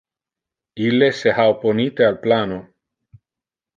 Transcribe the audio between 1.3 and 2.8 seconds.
ha opponite al plano.